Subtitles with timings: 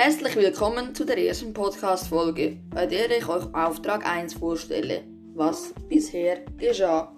[0.00, 5.02] Herzlich willkommen zu der ersten Podcast-Folge, bei der ich euch Auftrag 1 vorstelle,
[5.34, 7.12] was bisher geschah.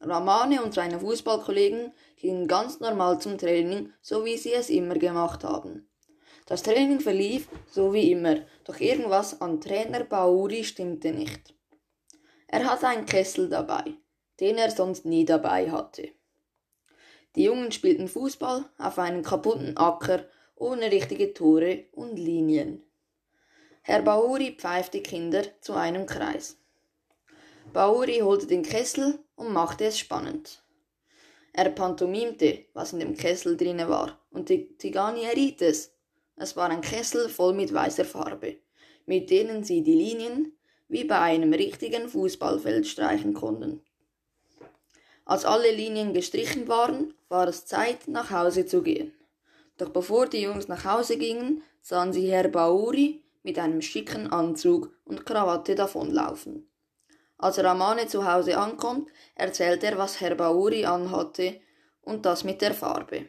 [0.00, 5.44] Ramane und seine Fußballkollegen gingen ganz normal zum Training, so wie sie es immer gemacht
[5.44, 5.88] haben.
[6.46, 11.54] Das Training verlief so wie immer, doch irgendwas an Trainer Bauri stimmte nicht.
[12.48, 13.84] Er hatte einen Kessel dabei,
[14.40, 16.08] den er sonst nie dabei hatte.
[17.36, 22.82] Die Jungen spielten Fußball auf einem kaputten Acker ohne richtige Tore und Linien.
[23.82, 26.56] Herr Bauri pfeift die Kinder zu einem Kreis.
[27.72, 30.62] Bauri holte den Kessel und machte es spannend.
[31.52, 35.92] Er pantomimte, was in dem Kessel drinne war, und die Tigani erriet es.
[36.36, 38.56] Es war ein Kessel voll mit weißer Farbe,
[39.06, 40.56] mit denen sie die Linien
[40.88, 43.82] wie bei einem richtigen Fußballfeld streichen konnten.
[45.24, 49.12] Als alle Linien gestrichen waren, war es Zeit, nach Hause zu gehen.
[49.76, 54.82] Doch bevor die Jungs nach Hause gingen, sahen sie Herr Bauri mit einem schicken Anzug
[55.04, 56.70] und Krawatte davonlaufen.
[57.36, 61.60] Als Ramane zu Hause ankommt, erzählt er, was Herr Bauri anhatte
[62.02, 63.26] und das mit der Farbe.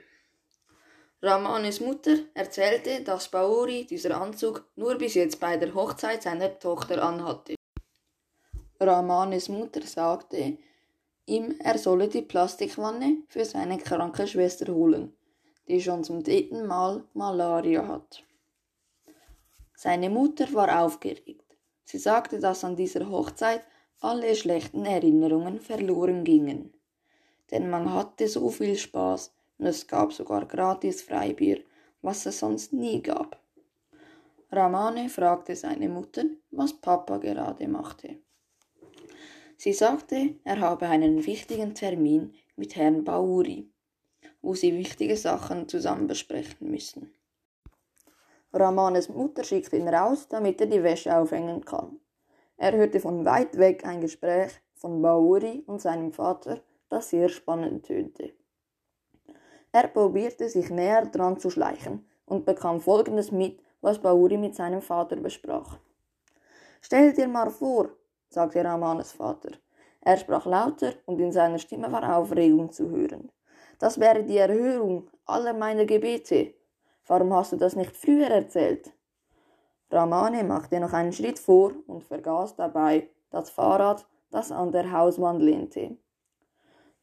[1.24, 7.02] Ramanes Mutter erzählte, dass Bauri dieser Anzug nur bis jetzt bei der Hochzeit seiner Tochter
[7.02, 7.56] anhatte.
[8.80, 10.60] Ramanes Mutter sagte,
[11.26, 15.14] ihm, er solle die Plastikwanne für seine kranke Schwester holen,
[15.68, 18.24] die schon zum dritten Mal Malaria hat.
[19.76, 21.58] Seine Mutter war aufgeregt.
[21.84, 23.62] Sie sagte, dass an dieser Hochzeit
[24.00, 26.74] alle schlechten Erinnerungen verloren gingen.
[27.52, 31.60] Denn man hatte so viel Spaß und es gab sogar gratis Freibier,
[32.02, 33.40] was es sonst nie gab.
[34.52, 38.20] Ramane fragte seine Mutter, was Papa gerade machte.
[39.66, 43.68] Sie sagte, er habe einen wichtigen Termin mit Herrn Bauri,
[44.44, 47.12] wo sie wichtige Sachen zusammen besprechen müssen.
[48.54, 52.00] Ramanes Mutter schickt ihn raus, damit er die Wäsche aufhängen kann.
[52.58, 57.88] Er hörte von weit weg ein Gespräch von Bauri und seinem Vater, das sehr spannend
[57.88, 58.34] tönte.
[59.72, 64.84] Er probierte sich näher dran zu schleichen und bekam Folgendes mit, was Bauri mit seinem
[64.84, 65.80] Vater besprach.
[66.82, 67.90] Stell dir mal vor,
[68.30, 69.65] sagte Ramanes Vater.
[70.06, 73.32] Er sprach lauter und in seiner Stimme war Aufregung zu hören.
[73.80, 76.54] Das wäre die Erhörung aller meiner Gebete.
[77.08, 78.94] Warum hast du das nicht früher erzählt?
[79.90, 85.42] Ramane machte noch einen Schritt vor und vergaß dabei das Fahrrad, das an der Hauswand
[85.42, 85.98] lehnte.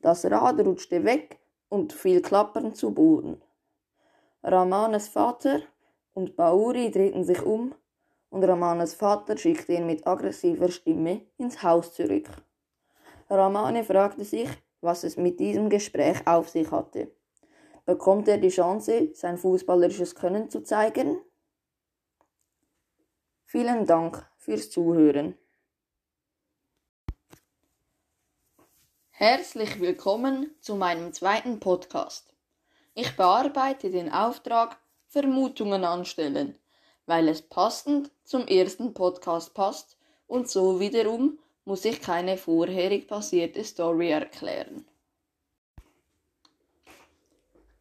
[0.00, 3.42] Das Rad rutschte weg und fiel klappernd zu Boden.
[4.44, 5.60] Ramanes Vater
[6.14, 7.74] und Bauri drehten sich um
[8.30, 12.28] und Ramanes Vater schickte ihn mit aggressiver Stimme ins Haus zurück.
[13.32, 14.48] Ramane fragte sich,
[14.81, 17.10] was es mit diesem Gespräch auf sich hatte.
[17.84, 21.20] Bekommt er die Chance, sein fußballerisches Können zu zeigen?
[23.44, 25.37] Vielen Dank fürs Zuhören.
[29.10, 32.34] Herzlich willkommen zu meinem zweiten Podcast.
[32.94, 34.78] Ich bearbeite den Auftrag
[35.09, 36.59] Vermutungen anstellen
[37.06, 43.62] weil es passend zum ersten Podcast passt und so wiederum muss ich keine vorherig passierte
[43.64, 44.84] Story erklären.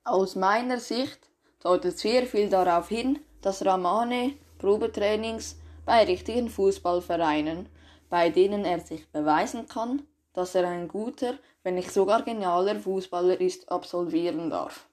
[0.03, 1.19] Aus meiner Sicht
[1.59, 7.69] deutet sehr viel darauf hin, dass Ramane Probetrainings bei richtigen Fußballvereinen,
[8.09, 13.39] bei denen er sich beweisen kann, dass er ein guter, wenn nicht sogar genialer Fußballer
[13.39, 14.87] ist, absolvieren darf.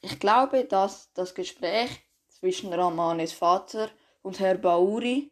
[0.00, 1.90] Ich glaube, dass das Gespräch
[2.28, 3.90] zwischen Ramanes Vater
[4.22, 5.30] und Herr Bauri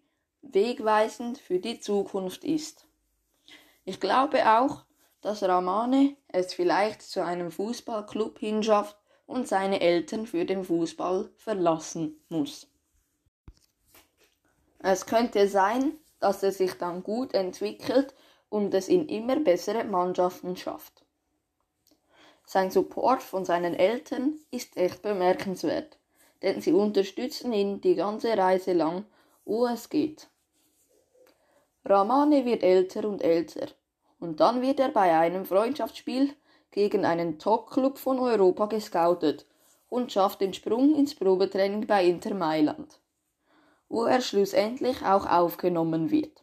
[0.53, 2.87] wegweisend für die Zukunft ist.
[3.85, 4.85] Ich glaube auch,
[5.21, 8.97] dass Ramane es vielleicht zu einem Fußballclub hinschafft
[9.27, 12.69] und seine Eltern für den Fußball verlassen muss.
[14.79, 18.15] Es könnte sein, dass er sich dann gut entwickelt
[18.49, 21.05] und es in immer bessere Mannschaften schafft.
[22.45, 25.99] Sein Support von seinen Eltern ist echt bemerkenswert
[26.43, 29.05] denn sie unterstützen ihn die ganze Reise lang,
[29.45, 30.29] wo es geht.
[31.89, 33.69] Ramane wird älter und älter,
[34.19, 36.35] und dann wird er bei einem Freundschaftsspiel
[36.73, 39.47] gegen einen Top-Club von Europa gescoutet
[39.89, 42.99] und schafft den Sprung ins Probetraining bei Inter Mailand,
[43.89, 46.43] wo er schlussendlich auch aufgenommen wird.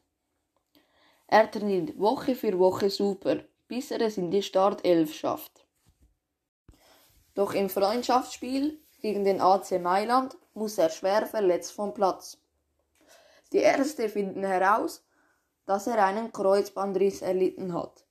[1.28, 5.66] Er trainiert Woche für Woche super, bis er es in die Startelf schafft.
[7.36, 12.38] Doch im Freundschaftsspiel gegen den AC Mailand muss er schwer verletzt vom Platz.
[13.52, 15.04] Die Ärzte finden heraus,
[15.66, 18.06] dass er einen Kreuzbandriss erlitten hat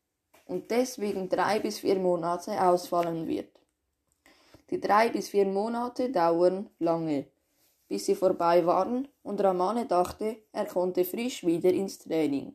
[0.46, 3.60] und deswegen drei bis vier Monate ausfallen wird.
[4.70, 7.26] Die drei bis vier Monate dauern lange,
[7.88, 12.54] bis sie vorbei waren und Ramane dachte, er konnte frisch wieder ins Training.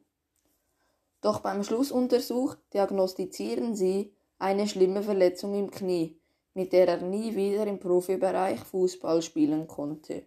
[1.21, 6.19] Doch beim Schlussuntersuch diagnostizieren sie eine schlimme Verletzung im Knie,
[6.53, 10.25] mit der er nie wieder im Profibereich Fußball spielen konnte.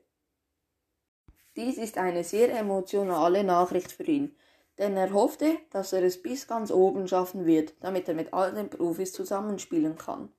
[1.56, 4.36] Dies ist eine sehr emotionale Nachricht für ihn,
[4.80, 8.52] denn er hoffte, dass er es bis ganz oben schaffen wird, damit er mit all
[8.52, 10.32] den Profis zusammenspielen kann.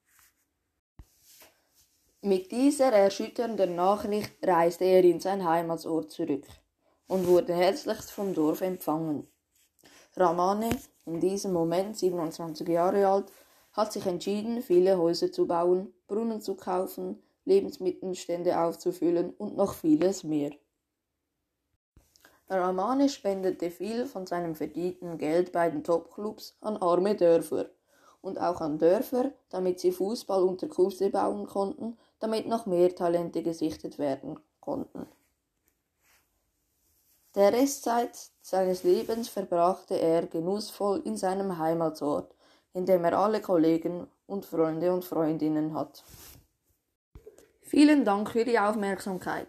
[2.23, 6.45] Mit dieser erschütternden Nachricht reiste er in sein Heimatsort zurück
[7.07, 9.27] und wurde herzlichst vom Dorf empfangen.
[10.15, 10.71] Ramane,
[11.05, 13.31] in diesem Moment 27 Jahre alt,
[13.73, 20.23] hat sich entschieden, viele Häuser zu bauen, Brunnen zu kaufen, Lebensmittelstände aufzufüllen und noch vieles
[20.23, 20.51] mehr.
[22.59, 27.67] Ramane spendete viel von seinem verdienten Geld bei den Topclubs an arme Dörfer
[28.21, 34.39] und auch an Dörfer, damit sie Fußballunterkünfte bauen konnten, damit noch mehr Talente gesichtet werden
[34.59, 35.07] konnten.
[37.35, 42.35] Der Restzeit seines Lebens verbrachte er genussvoll in seinem Heimatsort,
[42.73, 46.03] in dem er alle Kollegen und Freunde und Freundinnen hat.
[47.61, 49.47] Vielen Dank für die Aufmerksamkeit.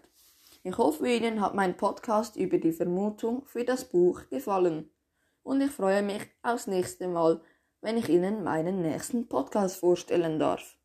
[0.65, 4.89] Ich hoffe, Ihnen hat mein Podcast über die Vermutung für das Buch gefallen.
[5.43, 7.41] Und ich freue mich aufs nächste Mal,
[7.81, 10.77] wenn ich Ihnen meinen nächsten Podcast vorstellen darf.